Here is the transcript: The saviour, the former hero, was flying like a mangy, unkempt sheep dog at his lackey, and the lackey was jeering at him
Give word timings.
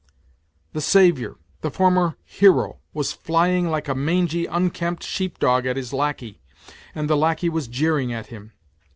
The 0.73 0.81
saviour, 0.81 1.37
the 1.61 1.69
former 1.69 2.17
hero, 2.25 2.79
was 2.91 3.13
flying 3.13 3.69
like 3.69 3.87
a 3.87 3.93
mangy, 3.93 4.47
unkempt 4.47 5.03
sheep 5.03 5.37
dog 5.37 5.67
at 5.67 5.77
his 5.77 5.93
lackey, 5.93 6.41
and 6.95 7.07
the 7.07 7.15
lackey 7.15 7.49
was 7.49 7.67
jeering 7.67 8.11
at 8.11 8.25
him 8.25 8.51